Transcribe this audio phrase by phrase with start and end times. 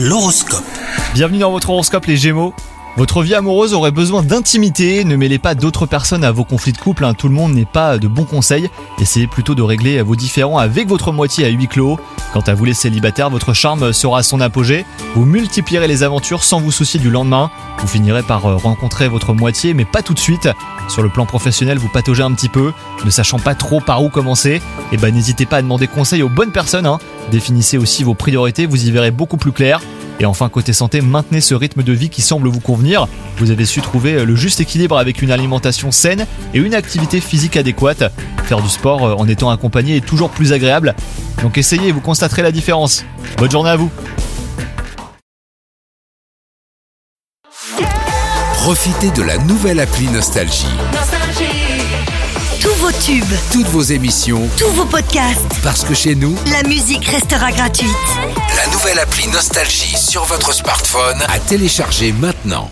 [0.00, 0.62] L'horoscope.
[1.12, 2.54] Bienvenue dans votre horoscope les Gémeaux.
[2.98, 6.78] Votre vie amoureuse aurait besoin d'intimité, ne mêlez pas d'autres personnes à vos conflits de
[6.78, 7.14] couple, hein.
[7.14, 8.68] tout le monde n'est pas de bons conseils,
[9.00, 12.00] essayez plutôt de régler vos différends avec votre moitié à huis clos.
[12.32, 14.84] Quant à vous les célibataires, votre charme sera à son apogée,
[15.14, 19.32] vous multiplierez les aventures sans vous soucier du lendemain, vous finirez par euh, rencontrer votre
[19.32, 20.48] moitié mais pas tout de suite.
[20.88, 22.72] Sur le plan professionnel, vous pataugez un petit peu,
[23.04, 24.60] ne sachant pas trop par où commencer,
[24.90, 26.98] et ben n'hésitez pas à demander conseil aux bonnes personnes, hein.
[27.30, 29.80] définissez aussi vos priorités, vous y verrez beaucoup plus clair.
[30.20, 33.06] Et enfin, côté santé, maintenez ce rythme de vie qui semble vous convenir.
[33.38, 37.56] Vous avez su trouver le juste équilibre avec une alimentation saine et une activité physique
[37.56, 38.12] adéquate.
[38.44, 40.94] Faire du sport euh, en étant accompagné est toujours plus agréable.
[41.42, 43.04] Donc essayez vous constaterez la différence.
[43.36, 43.90] Bonne journée à vous
[48.54, 50.66] Profitez de la nouvelle appli Nostalgie.
[53.52, 57.88] Toutes vos émissions, tous vos podcasts, parce que chez nous, la musique restera gratuite.
[58.56, 62.68] la nouvelle appli Nostalgie sur votre smartphone à télécharger maintenant.